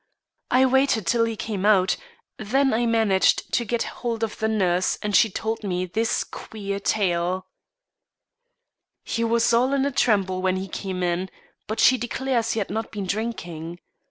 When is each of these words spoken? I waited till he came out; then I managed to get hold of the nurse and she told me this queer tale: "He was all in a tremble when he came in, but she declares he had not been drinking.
I 0.49 0.65
waited 0.65 1.05
till 1.05 1.25
he 1.25 1.35
came 1.35 1.63
out; 1.63 1.95
then 2.39 2.73
I 2.73 2.87
managed 2.87 3.53
to 3.53 3.63
get 3.63 3.83
hold 4.01 4.23
of 4.23 4.39
the 4.39 4.47
nurse 4.47 4.97
and 5.03 5.15
she 5.15 5.29
told 5.29 5.63
me 5.63 5.85
this 5.85 6.23
queer 6.23 6.79
tale: 6.79 7.45
"He 9.03 9.23
was 9.23 9.53
all 9.53 9.73
in 9.73 9.85
a 9.85 9.91
tremble 9.91 10.41
when 10.41 10.55
he 10.55 10.67
came 10.67 11.03
in, 11.03 11.29
but 11.67 11.79
she 11.79 11.99
declares 11.99 12.53
he 12.53 12.59
had 12.59 12.71
not 12.71 12.89
been 12.91 13.05
drinking. 13.05 13.77